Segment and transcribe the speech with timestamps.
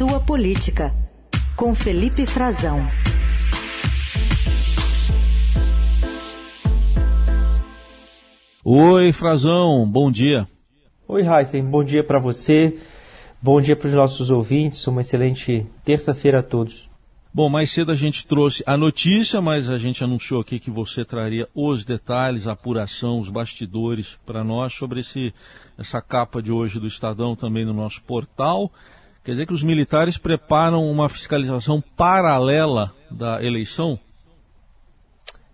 [0.00, 0.94] sua política,
[1.54, 2.88] com Felipe Frazão.
[8.64, 10.48] Oi, Frazão, bom dia.
[11.06, 12.78] Oi, Heisen, bom dia para você,
[13.42, 16.88] bom dia para os nossos ouvintes, uma excelente terça-feira a todos.
[17.30, 21.04] Bom, mais cedo a gente trouxe a notícia, mas a gente anunciou aqui que você
[21.04, 25.34] traria os detalhes, a apuração, os bastidores para nós sobre esse,
[25.76, 28.72] essa capa de hoje do Estadão também no nosso portal.
[29.22, 33.98] Quer dizer que os militares preparam uma fiscalização paralela da eleição?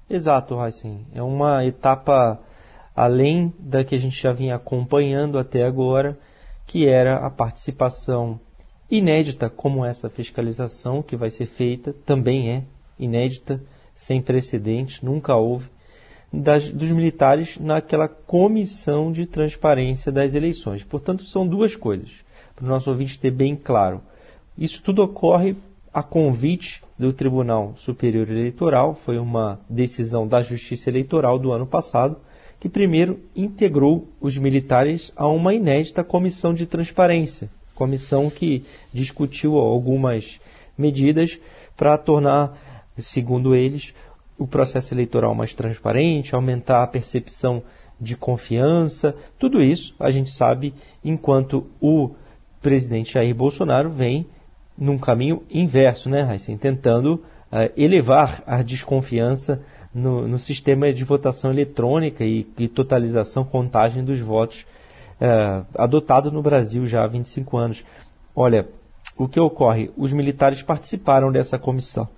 [0.08, 1.04] Exato, Heisen.
[1.12, 2.40] É uma etapa
[2.94, 6.16] além da que a gente já vinha acompanhando até agora,
[6.64, 8.40] que era a participação
[8.90, 12.62] inédita como essa fiscalização que vai ser feita, também é
[12.98, 13.60] inédita,
[13.96, 15.68] sem precedentes, nunca houve,
[16.32, 20.84] das, dos militares naquela comissão de transparência das eleições.
[20.84, 22.24] Portanto, são duas coisas,
[22.56, 24.00] para o nosso ouvinte ter bem claro.
[24.56, 25.54] Isso tudo ocorre
[25.92, 32.16] a convite do Tribunal Superior Eleitoral, foi uma decisão da Justiça Eleitoral do ano passado,
[32.58, 40.40] que primeiro integrou os militares a uma inédita comissão de transparência, comissão que discutiu algumas
[40.76, 41.38] medidas
[41.76, 42.58] para tornar,
[42.96, 43.94] segundo eles,
[44.38, 47.62] o processo eleitoral mais transparente, aumentar a percepção
[48.00, 52.10] de confiança, tudo isso a gente sabe enquanto o
[52.66, 54.26] presidente Jair Bolsonaro vem
[54.76, 56.58] num caminho inverso, né, Heisen?
[56.58, 59.62] Tentando uh, elevar a desconfiança
[59.94, 64.66] no, no sistema de votação eletrônica e, e totalização, contagem dos votos
[65.20, 67.84] é, adotado no Brasil já há 25 anos.
[68.34, 68.68] Olha,
[69.16, 69.90] o que ocorre?
[69.96, 72.08] Os militares participaram dessa comissão,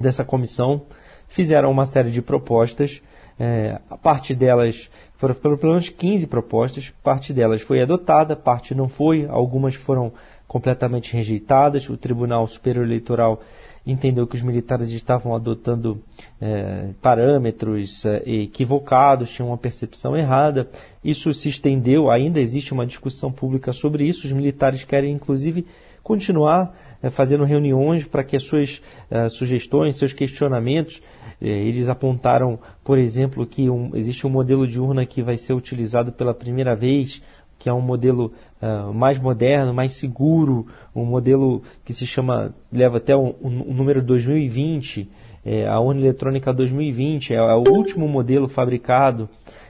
[0.00, 0.82] dessa comissão,
[1.26, 3.02] fizeram uma série de propostas,
[3.38, 8.88] é, a parte delas foram pelo menos 15 propostas, parte delas foi adotada, parte não
[8.88, 10.12] foi, algumas foram
[10.46, 11.88] completamente rejeitadas.
[11.88, 13.40] O Tribunal Superior Eleitoral
[13.86, 16.02] entendeu que os militares estavam adotando
[16.40, 20.68] é, parâmetros é, equivocados, tinham uma percepção errada.
[21.04, 24.26] Isso se estendeu, ainda existe uma discussão pública sobre isso.
[24.26, 25.66] Os militares querem, inclusive,
[26.02, 26.76] continuar
[27.10, 31.02] fazendo reuniões para que as suas é, sugestões, seus questionamentos,
[31.40, 35.52] é, eles apontaram, por exemplo, que um, existe um modelo de urna que vai ser
[35.52, 37.22] utilizado pela primeira vez
[37.58, 42.98] que é um modelo uh, mais moderno, mais seguro, um modelo que se chama, leva
[42.98, 45.08] até o número 2020,
[45.44, 49.28] é, a urna eletrônica 2020, é, é, o último modelo fabricado,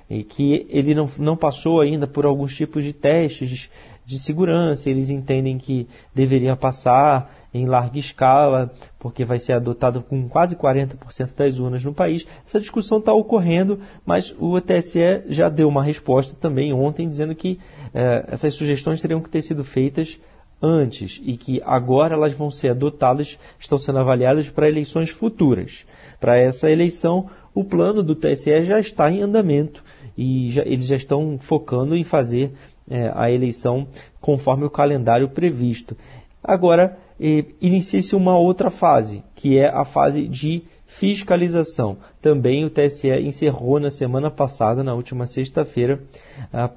[0.09, 3.69] e que ele não, não passou ainda por alguns tipos de testes
[4.05, 10.29] de, segurança, eles entendem que deveria passar, em larga escala, porque vai ser adotado com
[10.29, 12.27] quase 40% das urnas no país.
[12.47, 17.59] Essa discussão está ocorrendo, mas o TSE já deu uma resposta também ontem, dizendo que
[17.95, 20.21] eh, essas sugestões teriam que ter sido feitas
[20.61, 25.85] antes e que agora elas vão ser adotadas, estão sendo avaliadas para eleições futuras.
[26.21, 29.83] Para essa eleição, o plano do TSE já está em andamento
[30.17, 32.53] e já, eles já estão focando em fazer
[32.89, 33.87] eh, a eleição
[34.21, 35.97] conforme o calendário previsto.
[36.43, 36.97] Agora,
[37.61, 41.97] inicia-se uma outra fase, que é a fase de fiscalização.
[42.23, 46.01] Também o TSE encerrou na semana passada, na última sexta-feira,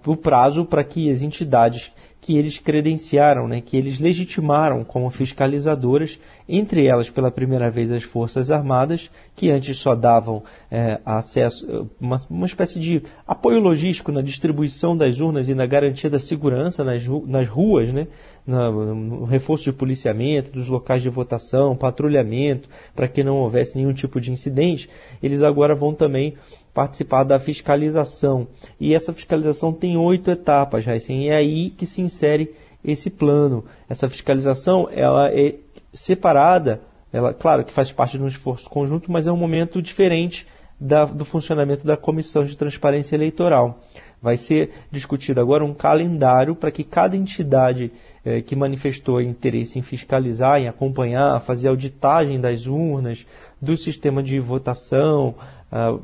[0.08, 1.92] o prazo para que as entidades
[2.22, 8.04] que eles credenciaram, né, que eles legitimaram como fiscalizadoras, entre elas pela primeira vez as
[8.04, 14.22] Forças Armadas, que antes só davam é, acesso, uma, uma espécie de apoio logístico na
[14.22, 18.08] distribuição das urnas e na garantia da segurança nas, nas ruas, né,
[18.46, 23.94] no, no reforço de policiamento dos locais de votação, patrulhamento, para que não houvesse nenhum
[23.94, 24.90] tipo de incidente,
[25.22, 26.36] eles agora vão também
[26.80, 28.48] participar da fiscalização.
[28.80, 33.66] E essa fiscalização tem oito etapas, Heisen, e é aí que se insere esse plano.
[33.90, 35.56] Essa fiscalização ela é
[35.92, 36.80] separada,
[37.12, 40.48] ela, claro que faz parte de um esforço conjunto, mas é um momento diferente
[40.80, 43.82] da, do funcionamento da Comissão de Transparência Eleitoral.
[44.22, 47.92] Vai ser discutido agora um calendário para que cada entidade
[48.24, 53.26] eh, que manifestou interesse em fiscalizar, em acompanhar, fazer auditagem das urnas,
[53.62, 55.36] do sistema de votação,
[55.72, 55.98] ah,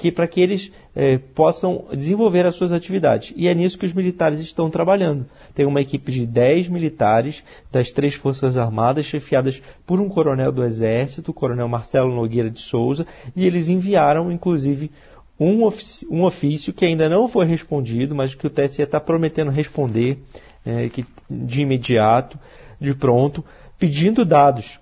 [0.00, 3.34] que para que eles eh, possam desenvolver as suas atividades.
[3.36, 5.26] E é nisso que os militares estão trabalhando.
[5.54, 10.64] Tem uma equipe de 10 militares das três Forças Armadas, chefiadas por um coronel do
[10.64, 13.06] Exército, o coronel Marcelo Nogueira de Souza,
[13.36, 14.90] e eles enviaram, inclusive,
[15.38, 15.68] um,
[16.10, 20.16] um ofício que ainda não foi respondido, mas que o TSE está prometendo responder
[20.64, 22.38] eh, que, de imediato,
[22.80, 23.44] de pronto,
[23.78, 24.80] pedindo dados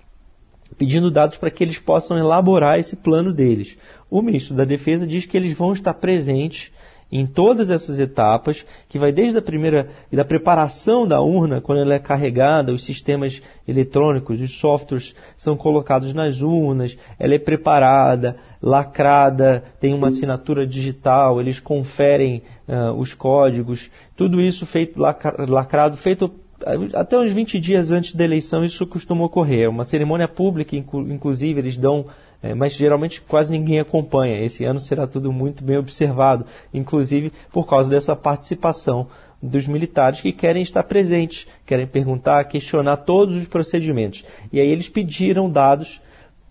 [0.77, 3.77] pedindo dados para que eles possam elaborar esse plano deles.
[4.11, 6.71] O ministro da Defesa diz que eles vão estar presentes
[7.11, 11.95] em todas essas etapas, que vai desde a primeira da preparação da urna, quando ela
[11.95, 19.65] é carregada, os sistemas eletrônicos, os softwares são colocados nas urnas, ela é preparada, lacrada,
[19.81, 26.31] tem uma assinatura digital, eles conferem uh, os códigos, tudo isso feito lacrado, feito
[26.95, 29.65] até uns 20 dias antes da eleição isso costuma ocorrer.
[29.65, 32.07] É uma cerimônia pública, inclusive, eles dão
[32.43, 34.45] é, mas geralmente quase ninguém acompanha.
[34.45, 39.09] Esse ano será tudo muito bem observado, inclusive por causa dessa participação
[39.43, 44.25] dos militares que querem estar presentes, querem perguntar, questionar todos os procedimentos.
[44.53, 46.01] E aí eles pediram dados,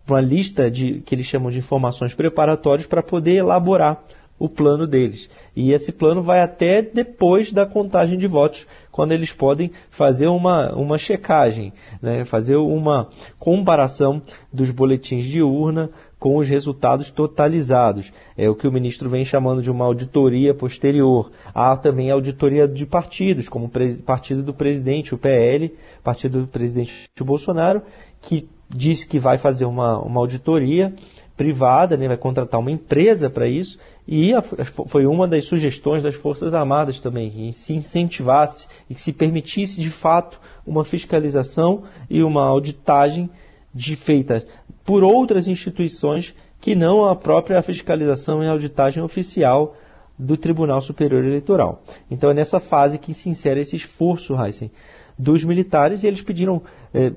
[0.08, 4.02] uma lista de que eles chamam de informações preparatórias para poder elaborar
[4.40, 5.30] o plano deles.
[5.56, 10.74] E esse plano vai até depois da contagem de votos, quando eles podem fazer uma,
[10.74, 11.72] uma checagem,
[12.02, 12.26] né?
[12.26, 13.08] fazer uma
[13.38, 14.20] comparação
[14.52, 18.12] dos boletins de urna com os resultados totalizados.
[18.36, 21.32] É o que o ministro vem chamando de uma auditoria posterior.
[21.54, 25.72] Há também auditoria de partidos, como o partido do presidente, o PL,
[26.04, 27.84] partido do presidente Bolsonaro,
[28.20, 30.92] que disse que vai fazer uma, uma auditoria
[31.38, 36.16] privada, né, vai contratar uma empresa para isso, e a, foi uma das sugestões das
[36.16, 42.24] Forças Armadas também, que se incentivasse e que se permitisse de fato uma fiscalização e
[42.24, 43.30] uma auditagem
[43.74, 44.46] de, feita
[44.84, 49.76] por outras instituições que não a própria fiscalização e auditagem oficial
[50.18, 51.84] do Tribunal Superior Eleitoral.
[52.10, 54.72] Então é nessa fase que se insere esse esforço, Heisen,
[55.18, 56.62] dos militares e eles pediram,
[56.94, 57.12] é,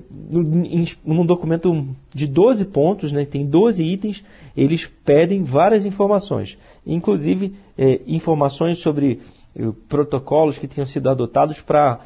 [1.05, 4.23] num documento de 12 pontos, né, tem 12 itens,
[4.57, 9.19] eles pedem várias informações, inclusive é, informações sobre
[9.55, 11.99] é, protocolos que tenham sido adotados para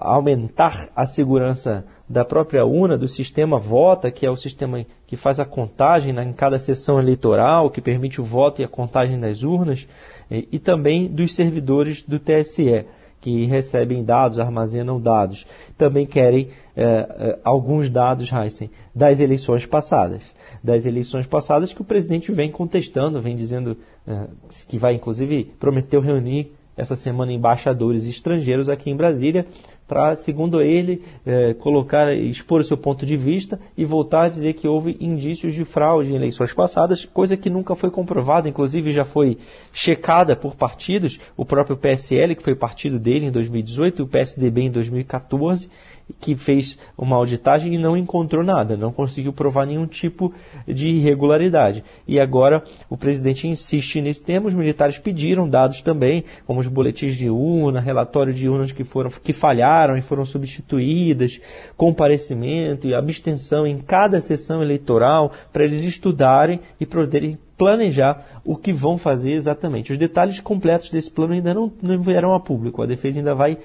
[0.00, 5.38] aumentar a segurança da própria urna, do sistema Vota, que é o sistema que faz
[5.38, 9.44] a contagem né, em cada sessão eleitoral, que permite o voto e a contagem das
[9.44, 9.86] urnas,
[10.28, 12.84] e também dos servidores do TSE
[13.20, 15.46] que recebem dados, armazenam dados,
[15.76, 20.22] também querem é, é, alguns dados, Heisen, das eleições passadas.
[20.62, 23.76] Das eleições passadas que o presidente vem contestando, vem dizendo
[24.06, 24.28] é,
[24.68, 29.46] que vai, inclusive, prometeu reunir essa semana embaixadores estrangeiros aqui em Brasília
[29.90, 34.52] para, segundo ele, é, colocar, expor o seu ponto de vista e voltar a dizer
[34.52, 39.04] que houve indícios de fraude em eleições passadas, coisa que nunca foi comprovada, inclusive já
[39.04, 39.36] foi
[39.72, 44.62] checada por partidos, o próprio PSL, que foi partido dele em 2018, e o PSDB
[44.62, 45.68] em 2014,
[46.18, 50.32] que fez uma auditagem e não encontrou nada, não conseguiu provar nenhum tipo
[50.66, 51.84] de irregularidade.
[52.06, 57.14] E agora o presidente insiste nesse tema, os militares pediram dados também, como os boletins
[57.16, 61.40] de urna, relatório de urnas que foram que falharam e foram substituídas,
[61.76, 68.72] comparecimento e abstenção em cada sessão eleitoral para eles estudarem e poderem planejar o que
[68.72, 69.92] vão fazer exatamente.
[69.92, 72.82] Os detalhes completos desse plano ainda não, não vieram a público.
[72.82, 73.58] A defesa ainda vai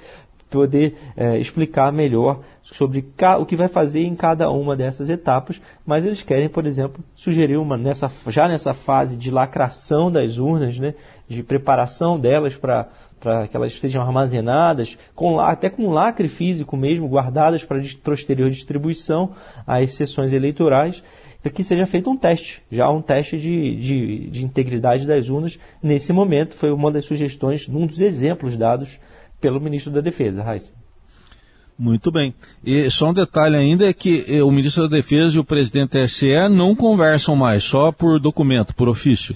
[0.50, 3.06] poder é, explicar melhor sobre
[3.40, 7.58] o que vai fazer em cada uma dessas etapas, mas eles querem, por exemplo, sugerir
[7.58, 10.96] uma nessa já nessa fase de lacração das urnas, né,
[11.28, 12.88] de preparação delas para
[13.20, 19.32] para que elas sejam armazenadas, com, até com lacre físico mesmo, guardadas para posterior distribuição
[19.66, 21.02] às sessões eleitorais,
[21.42, 25.58] para que seja feito um teste, já um teste de, de, de integridade das urnas
[25.82, 26.54] nesse momento.
[26.54, 29.00] Foi uma das sugestões, um dos exemplos dados
[29.40, 30.74] pelo ministro da Defesa, Raíssa.
[31.78, 32.34] Muito bem.
[32.64, 36.00] E só um detalhe ainda é que eh, o ministro da Defesa e o presidente
[36.00, 39.36] da SE não conversam mais, só por documento, por ofício.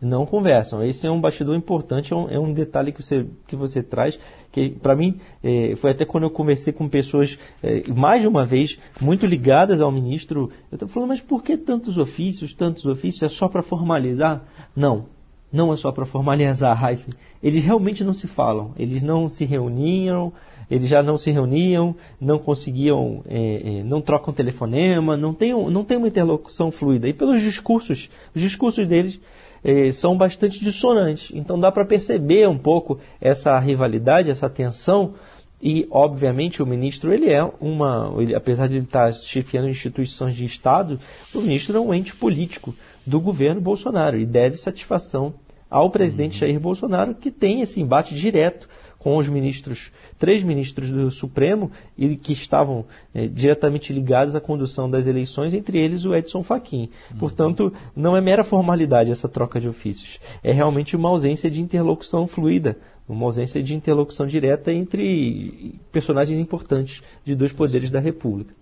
[0.00, 0.84] Não conversam.
[0.84, 4.18] Esse é um bastidor importante, é um, é um detalhe que você, que você traz,
[4.50, 8.44] que para mim é, foi até quando eu conversei com pessoas, é, mais de uma
[8.44, 13.22] vez, muito ligadas ao ministro, eu estou falando, mas por que tantos ofícios, tantos ofícios?
[13.22, 14.42] É só para formalizar?
[14.76, 15.06] Não,
[15.54, 17.14] não é só para formalizar a Heisen.
[17.40, 20.32] Eles realmente não se falam, eles não se reuniam,
[20.68, 25.84] eles já não se reuniam, não conseguiam, é, é, não trocam telefonema, não tem, não
[25.84, 27.08] tem uma interlocução fluida.
[27.08, 29.20] E pelos discursos, os discursos deles
[29.62, 31.30] é, são bastante dissonantes.
[31.32, 35.14] Então dá para perceber um pouco essa rivalidade, essa tensão.
[35.62, 40.44] E, obviamente, o ministro, ele é uma, ele, apesar de ele estar chefiando instituições de
[40.44, 40.98] Estado,
[41.32, 42.74] o ministro é um ente político
[43.06, 45.32] do governo Bolsonaro e deve satisfação
[45.74, 51.10] ao presidente Jair Bolsonaro, que tem esse embate direto com os ministros, três ministros do
[51.10, 56.44] Supremo, e que estavam é, diretamente ligados à condução das eleições, entre eles o Edson
[56.44, 56.90] Fachin.
[57.10, 57.18] Uhum.
[57.18, 60.20] Portanto, não é mera formalidade essa troca de ofícios.
[60.44, 62.78] É realmente uma ausência de interlocução fluida,
[63.08, 68.54] uma ausência de interlocução direta entre personagens importantes de dois poderes da República.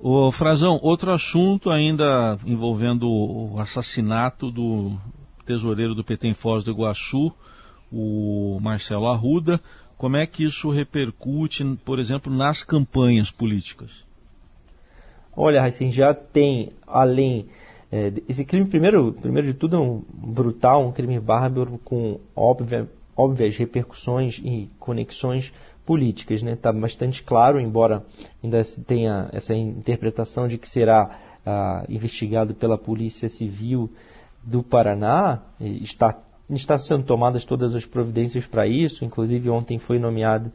[0.00, 4.98] O Frazão, outro assunto ainda envolvendo o assassinato do
[5.48, 7.32] tesoureiro do PT em Foz do Iguaçu,
[7.90, 9.58] o Marcelo Arruda.
[9.96, 14.04] Como é que isso repercute, por exemplo, nas campanhas políticas?
[15.34, 17.46] Olha, assim, já tem, além.
[17.90, 22.86] É, esse crime, primeiro, primeiro de tudo, é um brutal, um crime bárbaro com óbvia,
[23.16, 25.50] óbvias repercussões e conexões
[25.86, 26.42] políticas.
[26.42, 26.56] Está né?
[26.60, 28.04] Tá bastante claro, embora
[28.44, 33.90] ainda se tenha essa interpretação de que será ah, investigado pela Polícia Civil
[34.48, 40.50] do Paraná, está, está sendo tomadas todas as providências para isso, inclusive ontem foi nomeado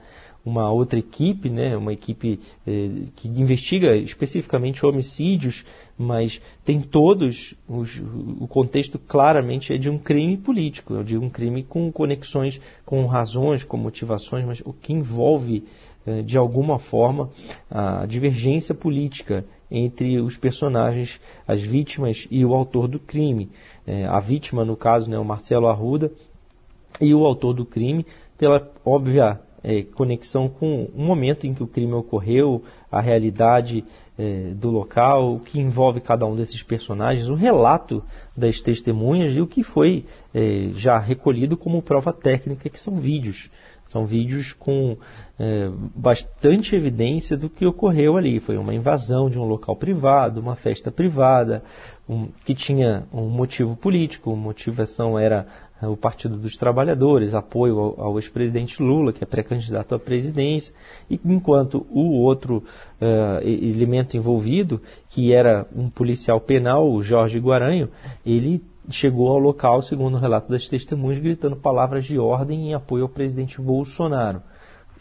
[0.46, 5.64] uma outra equipe, né, uma equipe eh, que investiga especificamente homicídios,
[5.98, 8.02] mas tem todos, os,
[8.40, 13.64] o contexto claramente é de um crime político, de um crime com conexões, com razões,
[13.64, 15.64] com motivações, mas o que envolve
[16.06, 17.30] eh, de alguma forma
[17.72, 23.50] a divergência política entre os personagens, as vítimas e o autor do crime.
[23.86, 26.12] Eh, a vítima, no caso, né, o Marcelo Arruda,
[27.02, 28.06] e o autor do crime,
[28.38, 33.84] pela óbvia é, conexão com o momento em que o crime ocorreu, a realidade
[34.18, 38.04] é, do local, o que envolve cada um desses personagens, o relato
[38.36, 43.50] das testemunhas e o que foi é, já recolhido como prova técnica, que são vídeos.
[43.86, 44.98] São vídeos com
[45.40, 48.40] é, bastante evidência do que ocorreu ali.
[48.40, 51.64] Foi uma invasão de um local privado, uma festa privada,
[52.08, 55.48] um, que tinha um motivo político, a motivação era
[55.82, 60.74] é, o Partido dos Trabalhadores, apoio ao, ao ex-presidente Lula, que é pré-candidato à presidência,
[61.10, 62.58] e enquanto o outro
[63.02, 67.90] uh, elemento envolvido, que era um policial penal, o Jorge Guaranho,
[68.26, 73.04] ele chegou ao local, segundo o relato das testemunhas, gritando palavras de ordem em apoio
[73.04, 74.42] ao presidente Bolsonaro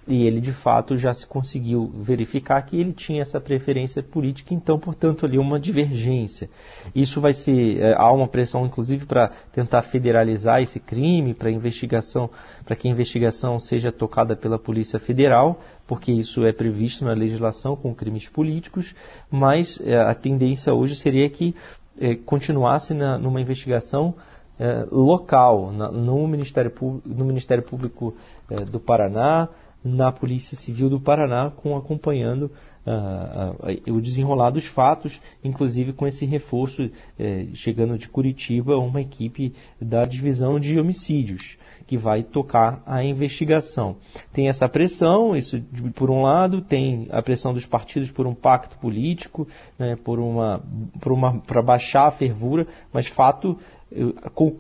[0.07, 4.79] e ele de fato já se conseguiu verificar que ele tinha essa preferência política, então,
[4.79, 6.51] portanto, ali uma divergência.
[6.95, 12.29] Isso vai ser, é, há uma pressão, inclusive, para tentar federalizar esse crime, para investigação,
[12.65, 17.77] para que a investigação seja tocada pela Polícia Federal, porque isso é previsto na legislação
[17.77, 18.95] com crimes políticos,
[19.31, 21.55] mas é, a tendência hoje seria que
[22.01, 24.15] é, continuasse na, numa investigação
[24.59, 26.73] é, local, na, no, Ministério,
[27.05, 28.15] no Ministério Público
[28.51, 29.49] é, do Paraná,
[29.85, 32.51] na Polícia Civil do Paraná, com acompanhando
[32.87, 39.01] uh, uh, o desenrolar dos fatos, inclusive com esse reforço eh, chegando de Curitiba uma
[39.01, 43.97] equipe da divisão de homicídios que vai tocar a investigação.
[44.33, 45.61] Tem essa pressão, isso
[45.95, 49.47] por um lado, tem a pressão dos partidos por um pacto político,
[49.79, 50.63] né, por uma
[51.05, 53.59] uma para baixar a fervura, mas fato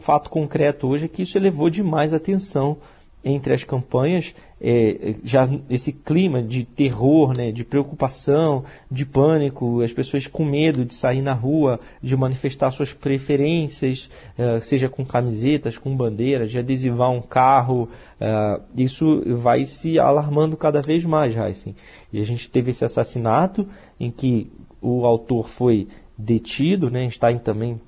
[0.00, 2.76] fato concreto hoje é que isso elevou demais a atenção
[3.24, 9.92] entre as campanhas é, já esse clima de terror, né, de preocupação, de pânico, as
[9.92, 15.76] pessoas com medo de sair na rua, de manifestar suas preferências, é, seja com camisetas,
[15.76, 17.88] com bandeiras, de adesivar um carro,
[18.20, 21.74] é, isso vai se alarmando cada vez mais, Heisen.
[22.12, 23.66] E a gente teve esse assassinato
[23.98, 24.48] em que
[24.80, 27.80] o autor foi detido, né, está em, também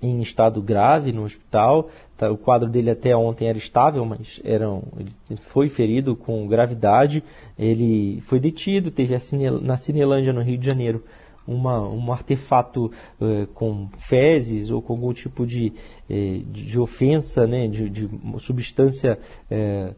[0.00, 1.90] em estado grave no hospital.
[2.16, 6.46] Tá, o quadro dele até ontem era estável, mas era um, ele foi ferido com
[6.48, 7.22] gravidade.
[7.58, 9.14] Ele foi detido, teve
[9.62, 11.04] na Cinelândia, no Rio de Janeiro,
[11.46, 15.72] uma, um artefato uh, com fezes ou com algum tipo de,
[16.10, 19.18] uh, de ofensa, né, de, de substância
[19.50, 19.94] uh,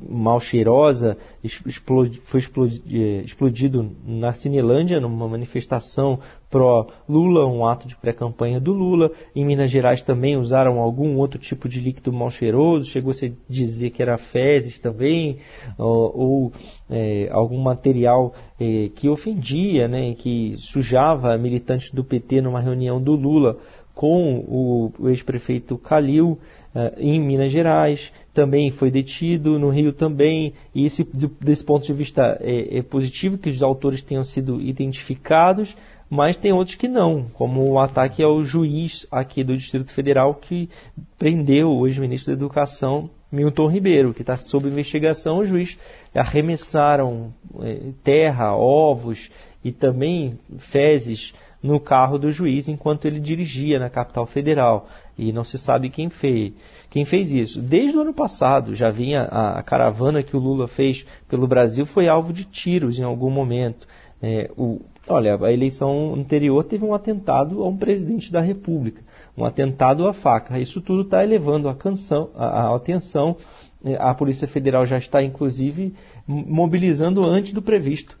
[0.00, 6.18] mal cheirosa, explodi, foi explodi, eh, explodido na Cinelândia, numa manifestação
[6.50, 9.12] pró-Lula, um ato de pré-campanha do Lula.
[9.34, 13.90] Em Minas Gerais também usaram algum outro tipo de líquido mal cheiroso, chegou-se a dizer
[13.90, 15.38] que era fezes também,
[15.78, 16.52] ou, ou
[16.90, 23.12] é, algum material é, que ofendia, né, que sujava militantes do PT numa reunião do
[23.12, 23.58] Lula
[23.94, 26.38] com o, o ex-prefeito Calil.
[26.74, 31.06] Uh, em Minas Gerais, também foi detido, no Rio também, e esse,
[31.38, 35.76] desse ponto de vista é, é positivo que os autores tenham sido identificados,
[36.08, 40.68] mas tem outros que não, como o ataque ao juiz aqui do Distrito Federal que
[41.18, 45.38] prendeu o ex-ministro da Educação, Milton Ribeiro, que está sob investigação.
[45.38, 45.78] O juiz
[46.14, 49.30] arremessaram é, terra, ovos
[49.64, 55.44] e também fezes no carro do juiz enquanto ele dirigia na capital federal e não
[55.44, 56.52] se sabe quem fez.
[56.90, 57.62] Quem fez isso?
[57.62, 61.86] Desde o ano passado já vinha a, a caravana que o Lula fez pelo Brasil
[61.86, 63.86] foi alvo de tiros em algum momento.
[64.20, 69.02] É, o, olha, a eleição anterior teve um atentado a um presidente da República,
[69.36, 70.58] um atentado à faca.
[70.58, 73.36] Isso tudo está elevando a, canção, a, a atenção.
[73.84, 75.94] É, a Polícia Federal já está, inclusive,
[76.26, 78.16] mobilizando antes do previsto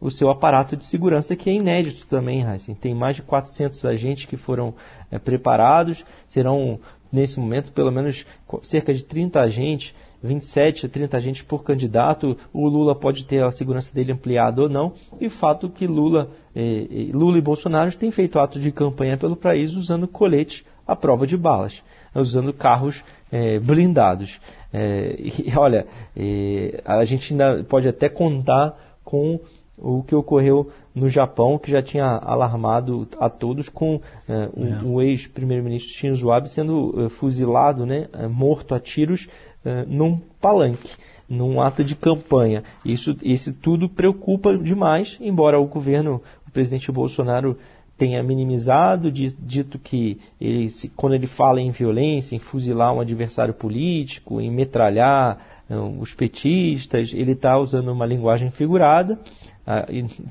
[0.00, 2.74] o seu aparato de segurança, que é inédito também, Heisen.
[2.74, 4.74] Tem mais de 400 agentes que foram
[5.10, 6.78] é, preparados, serão
[7.12, 8.26] nesse momento, pelo menos
[8.62, 13.50] cerca de 30 agentes 27 a 30 agentes por candidato, o Lula pode ter a
[13.50, 17.94] segurança dele ampliada ou não, e o fato que Lula, eh, eh, Lula e Bolsonaro
[17.96, 21.82] têm feito atos de campanha pelo país usando colete à prova de balas,
[22.14, 23.04] usando carros
[23.62, 24.40] blindados.
[24.78, 25.86] E, olha,
[26.84, 29.40] a gente ainda pode até contar com
[29.78, 34.48] o que ocorreu no Japão, que já tinha alarmado a todos com eh,
[34.82, 39.28] o, o ex-primeiro-ministro Shinzo Abe sendo fuzilado, né, morto a tiros
[39.66, 40.94] eh, num palanque,
[41.28, 42.62] num ato de campanha.
[42.84, 47.58] Isso, isso tudo preocupa demais, embora o governo, o presidente Bolsonaro
[47.98, 54.40] tenha minimizado, dito que ele, quando ele fala em violência, em fuzilar um adversário político,
[54.40, 59.18] em metralhar uh, os petistas, ele está usando uma linguagem figurada, uh,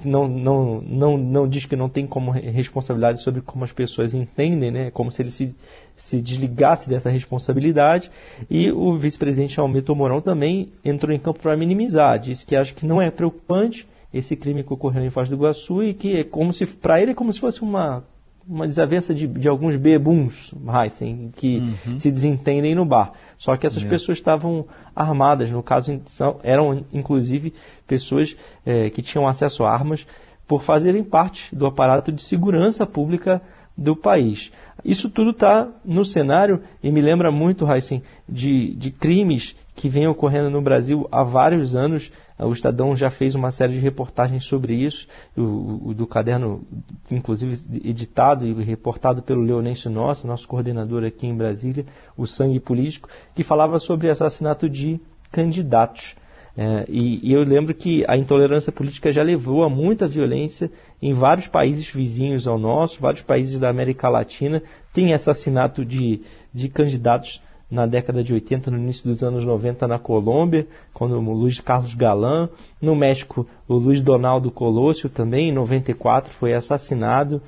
[0.04, 4.72] não, não, não, não diz que não tem como responsabilidade sobre como as pessoas entendem,
[4.72, 4.92] né?
[4.92, 5.56] como se ele se
[5.98, 8.12] se desligasse dessa responsabilidade.
[8.50, 12.86] E o vice-presidente Almito Mourão também entrou em campo para minimizar, disse que acha que
[12.86, 16.54] não é preocupante esse crime que ocorreu em Foz do Iguaçu e que é como
[16.54, 18.04] se para ele é como se fosse uma
[18.48, 22.00] uma desavença de, de alguns bebuns, Heisen, que uhum.
[22.00, 23.14] se desentendem no bar.
[23.38, 23.88] Só que essas é.
[23.88, 26.00] pessoas estavam armadas, no caso
[26.44, 27.54] eram inclusive
[27.88, 28.36] pessoas
[28.66, 30.06] é, que tinham acesso a armas
[30.48, 33.42] por fazerem parte do aparato de segurança pública
[33.78, 34.52] do país.
[34.84, 40.08] Isso tudo está no cenário e me lembra muito, Heisen, de, de crimes que vêm
[40.08, 42.12] ocorrendo no Brasil há vários anos.
[42.38, 46.64] O Estadão já fez uma série de reportagens sobre isso, o, o do caderno,
[47.10, 51.86] inclusive editado e reportado pelo Leonêncio Nossa, nosso coordenador aqui em Brasília,
[52.18, 55.00] o Sangue Político, que falava sobre assassinato de
[55.32, 56.16] candidatos.
[56.58, 61.14] É, e, e, eu lembro que a intolerância política já levou a muita violência em
[61.14, 64.62] vários países vizinhos ao nosso, vários países da América Latina.
[64.94, 66.22] Tem assassinato de,
[66.54, 71.34] de candidatos na década de 80, no início dos anos 90 na Colômbia, quando o
[71.34, 72.50] Luiz Carlos Galan.
[72.82, 77.42] No México, o Luiz Donaldo Colosio também, em 94, foi assassinado.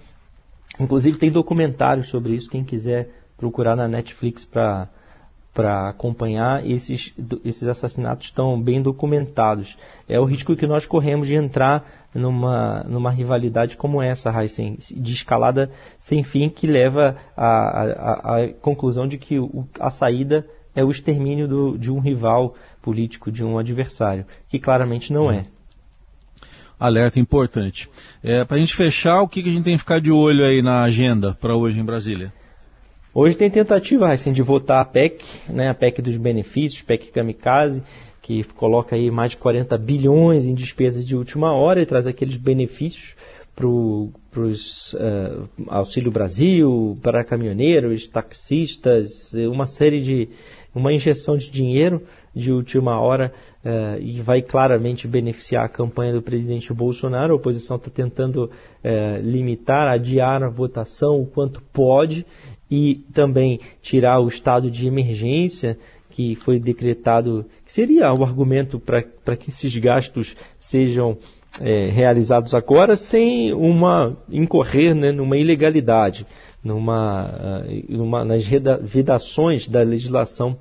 [0.80, 4.90] Inclusive tem documentários sobre isso, quem quiser procurar na Netflix para
[5.58, 7.12] para acompanhar esses,
[7.44, 9.76] esses assassinatos estão bem documentados.
[10.08, 15.14] É o risco que nós corremos de entrar numa, numa rivalidade como essa, Heisen, de
[15.14, 21.48] escalada sem fim, que leva à conclusão de que o, a saída é o extermínio
[21.48, 25.42] do, de um rival político, de um adversário, que claramente não é.
[26.80, 27.90] Alerta importante.
[28.22, 30.46] É, para a gente fechar, o que, que a gente tem que ficar de olho
[30.46, 32.32] aí na agenda para hoje em Brasília?
[33.20, 37.82] Hoje tem tentativa assim, de votar a PEC, né, a PEC dos benefícios, PEC Kamikaze,
[38.22, 42.38] que coloca aí mais de 40 bilhões em despesas de última hora e traz aqueles
[42.38, 43.16] benefícios
[43.56, 50.30] para os uh, Auxílio Brasil, para caminhoneiros, taxistas, uma série de
[50.76, 52.04] uma injeção de dinheiro
[52.36, 53.34] de última hora
[53.66, 57.34] uh, e vai claramente beneficiar a campanha do presidente Bolsonaro.
[57.34, 62.24] A oposição está tentando uh, limitar, adiar a votação o quanto pode
[62.70, 65.78] e também tirar o estado de emergência
[66.10, 71.18] que foi decretado, que seria o argumento para que esses gastos sejam
[71.62, 76.26] é, realizados agora sem uma incorrer né, numa ilegalidade,
[76.64, 80.58] numa, uh, numa, nas vedações da legislação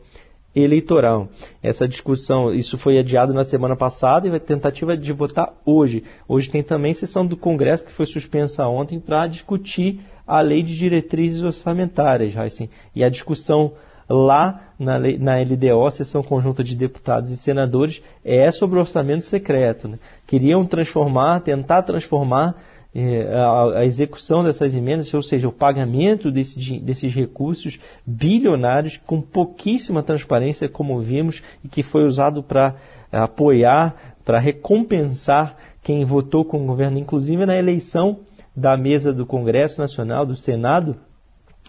[0.54, 1.28] eleitoral.
[1.62, 6.02] Essa discussão, isso foi adiado na semana passada e a tentativa de votar hoje.
[6.26, 10.76] Hoje tem também sessão do Congresso que foi suspensa ontem para discutir a lei de
[10.76, 12.68] diretrizes orçamentárias, Heisen.
[12.94, 13.72] E a discussão
[14.08, 19.88] lá na, na LDO, Sessão Conjunta de Deputados e Senadores, é sobre orçamento secreto.
[19.88, 19.98] Né?
[20.26, 22.56] Queriam transformar, tentar transformar
[22.94, 29.20] eh, a, a, execução dessas emendas, ou seja, o pagamento desse, desses recursos bilionários com
[29.20, 32.74] pouquíssima transparência, como vimos, e que foi usado para
[33.10, 38.20] apoiar, para recompensar quem votou com o governo, inclusive na eleição
[38.56, 40.96] da mesa do Congresso Nacional, do Senado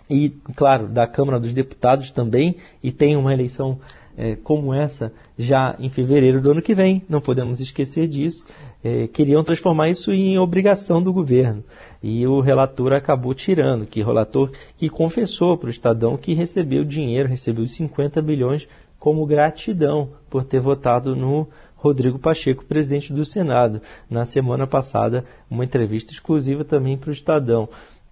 [0.09, 3.79] e, claro, da Câmara dos Deputados também, e tem uma eleição
[4.17, 8.47] é, como essa já em fevereiro do ano que vem, não podemos esquecer disso.
[8.83, 11.63] É, queriam transformar isso em obrigação do governo.
[12.01, 17.27] E o relator acabou tirando, que relator que confessou para o Estadão que recebeu dinheiro,
[17.27, 18.67] recebeu 50 bilhões
[18.99, 21.47] como gratidão por ter votado no
[21.77, 27.69] Rodrigo Pacheco, presidente do Senado, na semana passada, uma entrevista exclusiva também para o Estadão.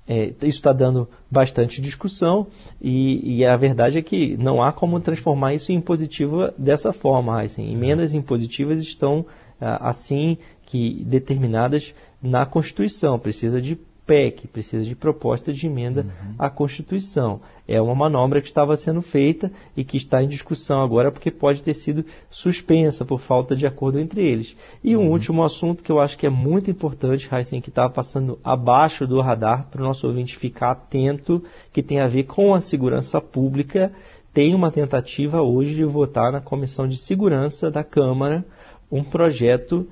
[0.08, 2.45] É, isso está dando bastante discussão
[2.80, 7.41] e, e, a verdade é que não há como transformar isso em positivo dessa forma.
[7.41, 9.25] Assim, emendas impositivas estão
[9.60, 13.17] ah, assim que determinadas na Constituição.
[13.17, 16.36] Precisa de PEC, precisa de proposta de emenda uhum.
[16.38, 17.41] à Constituição.
[17.68, 21.63] É uma manobra que estava sendo feita e que está em discussão agora porque pode
[21.63, 24.56] ter sido suspensa por falta de acordo entre eles.
[24.84, 25.12] E um uhum.
[25.12, 29.20] último assunto que eu acho que é muito importante, Heisen, que estava passando abaixo do
[29.20, 33.91] radar para o nosso ouvinte ficar atento, que tem a ver com a segurança pública.
[34.32, 38.46] Tem uma tentativa hoje de votar na Comissão de Segurança da Câmara
[38.91, 39.88] um projeto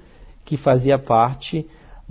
[0.46, 1.66] que fazia parte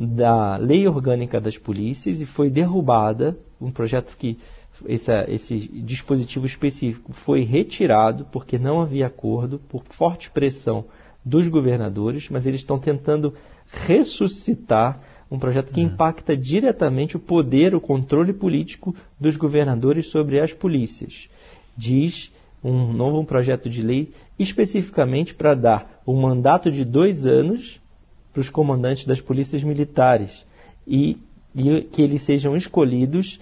[0.06, 4.38] da Lei Orgânica das Polícias e foi derrubada, um projeto que
[4.86, 10.84] esse, esse dispositivo específico foi retirado porque não havia acordo, por forte pressão
[11.24, 13.34] dos governadores, mas eles estão tentando
[13.70, 15.84] ressuscitar um projeto que é.
[15.84, 21.28] impacta diretamente o poder, o controle político dos governadores sobre as polícias.
[21.76, 22.30] Diz
[22.62, 27.80] um novo projeto de lei especificamente para dar um mandato de dois anos
[28.32, 30.44] para os comandantes das polícias militares
[30.86, 31.18] e,
[31.54, 33.38] e que eles sejam escolhidos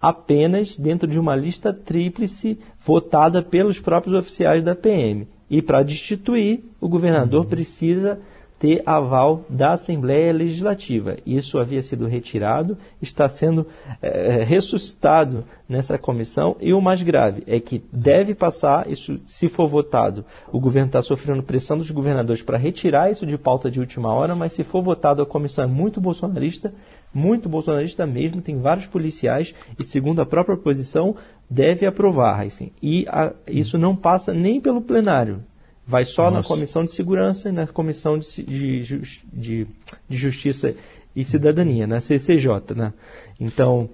[0.00, 5.26] apenas dentro de uma lista tríplice votada pelos próprios oficiais da PM.
[5.50, 7.48] E para destituir, o governador uhum.
[7.48, 8.20] precisa
[8.58, 11.16] ter aval da Assembleia Legislativa.
[11.24, 13.66] Isso havia sido retirado, está sendo
[14.02, 16.56] é, ressuscitado nessa comissão.
[16.60, 21.00] E o mais grave é que deve passar, isso se for votado, o governo está
[21.00, 24.82] sofrendo pressão dos governadores para retirar isso de pauta de última hora, mas se for
[24.82, 26.72] votado, a comissão é muito bolsonarista,
[27.14, 31.16] muito bolsonarista mesmo, tem vários policiais e, segundo a própria oposição,
[31.48, 32.44] deve aprovar.
[32.44, 35.42] Assim, e a, isso não passa nem pelo plenário.
[35.88, 36.36] Vai só Nossa.
[36.36, 39.00] na Comissão de Segurança e na Comissão de, de,
[39.32, 39.66] de,
[40.06, 40.74] de Justiça
[41.16, 42.74] e Cidadania, na CCJ.
[42.76, 42.92] Né?
[43.40, 43.88] Então,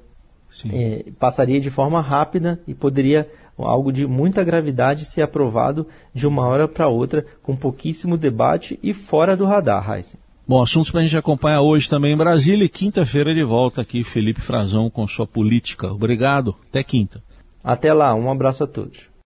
[0.73, 6.45] é, passaria de forma rápida e poderia algo de muita gravidade ser aprovado de uma
[6.45, 10.19] hora para outra, com pouquíssimo debate e fora do radar, Heisen.
[10.49, 14.03] Bom, assuntos para a gente acompanhar hoje também em Brasília e quinta-feira de volta aqui,
[14.03, 15.93] Felipe Frazão com sua política.
[15.93, 17.23] Obrigado, até quinta.
[17.63, 19.14] Até lá, um abraço a todos.